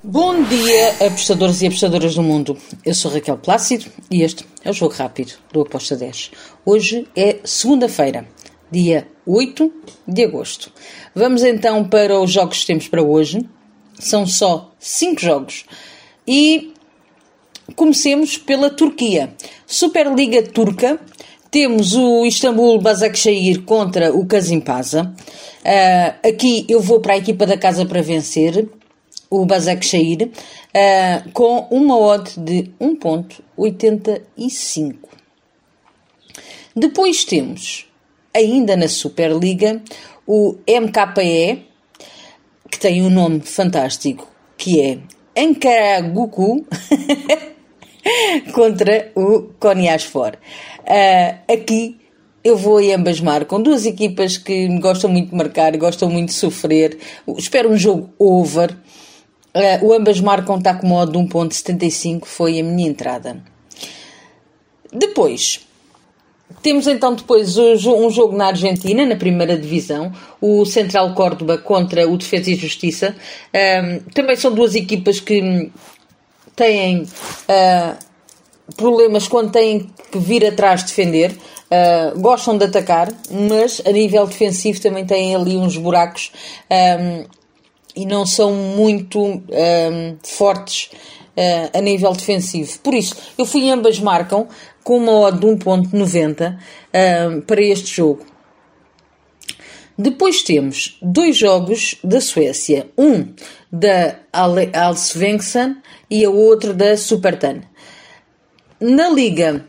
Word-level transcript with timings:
Bom 0.00 0.44
dia, 0.44 1.06
apostadores 1.08 1.60
e 1.60 1.66
apostadoras 1.66 2.14
do 2.14 2.22
mundo. 2.22 2.56
Eu 2.86 2.94
sou 2.94 3.10
Raquel 3.10 3.36
Plácido 3.36 3.86
e 4.08 4.22
este 4.22 4.46
é 4.64 4.70
o 4.70 4.72
Jogo 4.72 4.94
Rápido 4.94 5.32
do 5.52 5.62
Aposta 5.62 5.96
10. 5.96 6.30
Hoje 6.64 7.08
é 7.16 7.38
segunda-feira, 7.42 8.24
dia 8.70 9.08
8 9.26 9.72
de 10.06 10.22
agosto. 10.22 10.72
Vamos 11.12 11.42
então 11.42 11.82
para 11.82 12.16
os 12.20 12.30
jogos 12.30 12.60
que 12.60 12.66
temos 12.66 12.86
para 12.86 13.02
hoje. 13.02 13.44
São 13.98 14.24
só 14.24 14.72
5 14.78 15.20
jogos. 15.20 15.64
E 16.24 16.72
comecemos 17.74 18.38
pela 18.38 18.70
Turquia. 18.70 19.34
Superliga 19.66 20.44
Turca. 20.44 21.00
Temos 21.50 21.96
o 21.96 22.24
Istambul 22.24 22.80
Basaksehir 22.80 23.62
contra 23.62 24.14
o 24.14 24.24
Kasimpasa. 24.26 25.12
Uh, 25.64 26.28
aqui 26.28 26.64
eu 26.68 26.80
vou 26.80 27.00
para 27.00 27.14
a 27.14 27.18
equipa 27.18 27.44
da 27.44 27.58
casa 27.58 27.84
para 27.84 28.00
vencer 28.00 28.77
o 29.30 29.44
Basaksehir, 29.44 30.28
uh, 30.28 31.30
com 31.32 31.66
uma 31.70 31.98
odd 31.98 32.38
de 32.38 32.70
1.85. 32.80 34.96
Depois 36.74 37.24
temos, 37.24 37.86
ainda 38.34 38.74
na 38.76 38.88
Superliga, 38.88 39.80
o 40.26 40.56
MKE, 40.68 41.62
que 42.70 42.78
tem 42.78 43.02
um 43.02 43.10
nome 43.10 43.40
fantástico, 43.40 44.26
que 44.56 44.80
é 44.80 44.98
Ankaraguku 45.36 46.64
contra 48.54 49.12
o 49.14 49.50
Konyaspor. 49.58 50.38
Uh, 50.80 51.34
aqui 51.52 51.98
eu 52.42 52.56
vou 52.56 52.80
e 52.80 52.90
ambas 52.92 53.20
marcam. 53.20 53.60
Duas 53.60 53.84
equipas 53.84 54.38
que 54.38 54.68
gostam 54.78 55.10
muito 55.10 55.28
de 55.30 55.36
marcar, 55.36 55.76
gostam 55.76 56.08
muito 56.08 56.28
de 56.28 56.34
sofrer. 56.34 56.96
Espero 57.36 57.70
um 57.70 57.76
jogo 57.76 58.08
over. 58.18 58.74
Uh, 59.58 59.86
o 59.86 59.92
ambas 59.92 60.20
marcam 60.20 60.60
com 60.62 60.86
modo 60.86 61.12
de 61.12 61.18
1.75, 61.18 62.26
foi 62.26 62.60
a 62.60 62.62
minha 62.62 62.88
entrada. 62.88 63.42
Depois, 64.92 65.66
temos 66.62 66.86
então 66.86 67.14
depois 67.14 67.56
um 67.58 68.08
jogo 68.08 68.36
na 68.36 68.46
Argentina, 68.46 69.04
na 69.04 69.16
primeira 69.16 69.56
divisão, 69.56 70.12
o 70.40 70.64
Central 70.64 71.12
Córdoba 71.14 71.58
contra 71.58 72.08
o 72.08 72.16
Defesa 72.16 72.50
e 72.50 72.54
Justiça. 72.54 73.16
Um, 73.52 73.98
também 74.12 74.36
são 74.36 74.52
duas 74.52 74.74
equipas 74.74 75.20
que 75.20 75.70
têm 76.56 77.02
uh, 77.02 78.74
problemas 78.76 79.28
quando 79.28 79.50
têm 79.50 79.90
que 80.10 80.18
vir 80.18 80.46
atrás 80.46 80.82
defender. 80.82 81.32
Uh, 81.70 82.18
gostam 82.18 82.56
de 82.56 82.64
atacar, 82.64 83.08
mas 83.30 83.82
a 83.84 83.92
nível 83.92 84.26
defensivo 84.26 84.80
também 84.80 85.04
têm 85.04 85.34
ali 85.34 85.56
uns 85.56 85.76
buracos 85.76 86.32
um, 86.70 87.37
e 87.94 88.06
não 88.06 88.24
são 88.26 88.52
muito 88.52 89.20
um, 89.20 89.42
fortes 90.22 90.90
uh, 91.36 91.76
a 91.76 91.80
nível 91.80 92.12
defensivo. 92.12 92.78
Por 92.80 92.94
isso, 92.94 93.16
eu 93.36 93.44
fui 93.44 93.70
ambas 93.70 93.98
marcam 93.98 94.48
com 94.82 94.98
uma 94.98 95.12
odd 95.12 95.38
de 95.38 95.46
1.90 95.46 96.56
um, 96.56 97.40
para 97.42 97.60
este 97.60 97.96
jogo. 97.96 98.24
Depois 100.00 100.42
temos 100.42 100.96
dois 101.02 101.36
jogos 101.36 101.96
da 102.04 102.20
Suécia, 102.20 102.88
um 102.96 103.34
da 103.70 104.20
Allsvenskan 104.32 105.78
e 106.08 106.24
o 106.26 106.34
outro 106.34 106.72
da 106.72 106.96
Supertan. 106.96 107.62
Na 108.80 109.08
Liga 109.10 109.64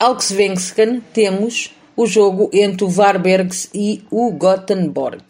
Allsvenskan 0.00 1.00
temos 1.12 1.74
o 1.94 2.06
jogo 2.06 2.50
entre 2.52 2.84
o 2.84 2.88
Varbergs 2.88 3.68
e 3.74 4.02
o 4.10 4.32
Gothenburg. 4.32 5.24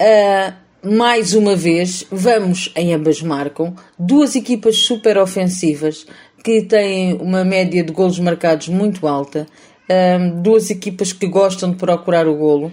Uh, 0.00 0.54
mais 0.82 1.34
uma 1.34 1.54
vez, 1.54 2.06
vamos 2.10 2.72
em 2.74 2.94
ambas 2.94 3.20
marcam, 3.20 3.74
duas 3.98 4.34
equipas 4.34 4.78
super 4.78 5.18
ofensivas 5.18 6.06
que 6.42 6.62
têm 6.62 7.14
uma 7.14 7.44
média 7.44 7.84
de 7.84 7.92
golos 7.92 8.18
marcados 8.18 8.68
muito 8.68 9.06
alta, 9.06 9.46
um, 9.90 10.40
duas 10.40 10.70
equipas 10.70 11.12
que 11.12 11.26
gostam 11.26 11.70
de 11.70 11.76
procurar 11.76 12.26
o 12.26 12.34
golo, 12.34 12.72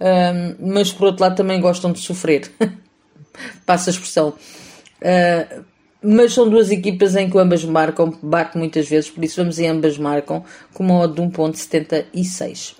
um, 0.00 0.72
mas 0.72 0.92
por 0.92 1.06
outro 1.06 1.22
lado 1.22 1.36
também 1.36 1.60
gostam 1.60 1.92
de 1.92 2.00
sofrer. 2.00 2.50
Passa 3.64 3.90
a 3.90 3.92
expressão. 3.92 4.34
Uh, 5.00 5.64
mas 6.02 6.34
são 6.34 6.48
duas 6.48 6.70
equipas 6.70 7.16
em 7.16 7.30
que 7.30 7.38
ambas 7.38 7.64
marcam, 7.64 8.12
bate 8.22 8.58
muitas 8.58 8.88
vezes, 8.88 9.10
por 9.10 9.24
isso 9.24 9.36
vamos 9.36 9.58
em 9.58 9.68
ambas 9.68 9.96
marcam 9.96 10.44
com 10.72 10.82
uma 10.82 10.98
odd 11.00 11.14
de 11.14 11.22
1.76. 11.22 12.74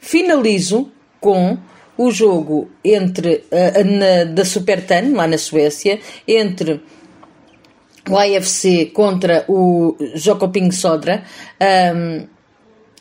Finalizo 0.00 0.90
com 1.20 1.56
o 1.96 2.10
jogo 2.10 2.70
entre 2.84 3.44
uh, 3.50 3.84
na, 3.84 4.24
da 4.24 4.44
Supertan, 4.44 5.14
lá 5.14 5.26
na 5.26 5.38
Suécia, 5.38 5.98
entre 6.26 6.80
o 8.08 8.18
AFC 8.18 8.86
contra 8.86 9.44
o 9.48 9.96
Jokoping 10.14 10.70
Sodra. 10.70 11.24
Um, 11.94 12.26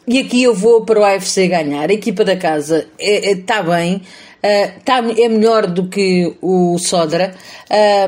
e 0.07 0.19
aqui 0.19 0.43
eu 0.43 0.53
vou 0.53 0.85
para 0.85 0.99
o 0.99 1.03
AFC 1.03 1.47
ganhar. 1.47 1.89
A 1.89 1.93
equipa 1.93 2.23
da 2.23 2.35
casa 2.35 2.87
está 2.99 2.99
é, 2.99 3.31
é, 3.31 3.35
tá 3.35 3.63
bem, 3.63 3.95
uh, 3.95 4.83
tá, 4.83 4.97
é 4.97 5.29
melhor 5.29 5.67
do 5.67 5.87
que 5.87 6.35
o 6.41 6.77
Sodra. 6.77 7.33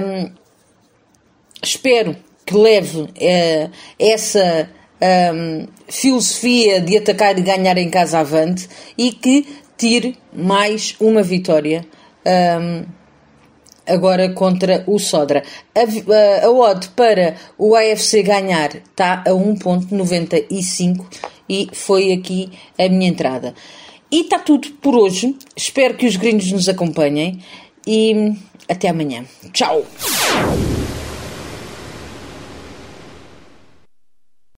Um, 0.01 0.31
espero 1.61 2.15
que 2.45 2.55
leve 2.55 3.01
uh, 3.01 3.71
essa 3.97 4.69
um, 5.33 5.67
filosofia 5.87 6.79
de 6.81 6.97
atacar 6.97 7.37
e 7.37 7.41
ganhar 7.41 7.77
em 7.77 7.89
casa 7.89 8.19
avante 8.19 8.67
e 8.97 9.11
que 9.11 9.47
tire 9.77 10.17
mais 10.33 10.95
uma 10.99 11.21
vitória 11.21 11.85
um, 12.25 12.85
agora 13.87 14.29
contra 14.29 14.83
o 14.87 14.99
Sodra. 14.99 15.43
A, 15.73 15.81
a, 15.81 16.45
a 16.45 16.51
odd 16.51 16.89
para 16.89 17.35
o 17.57 17.75
AFC 17.75 18.23
ganhar 18.23 18.75
está 18.75 19.23
a 19.25 19.31
1.95 19.31 21.05
e 21.47 21.69
foi 21.73 22.11
aqui 22.11 22.51
a 22.77 22.89
minha 22.89 23.09
entrada. 23.09 23.53
E 24.11 24.21
está 24.21 24.39
tudo 24.39 24.69
por 24.81 24.95
hoje. 24.95 25.35
Espero 25.55 25.95
que 25.95 26.05
os 26.05 26.15
gringos 26.15 26.51
nos 26.51 26.69
acompanhem 26.69 27.41
e 27.85 28.33
até 28.67 28.89
amanhã. 28.89 29.25
Tchau! 29.51 29.85